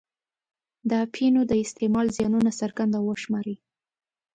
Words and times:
د 0.89 0.91
اپینو 1.05 1.41
د 1.47 1.53
استعمال 1.63 2.07
زیانونه 2.17 2.51
څرګند 2.59 2.91
او 2.97 3.03
وشماري. 3.11 3.55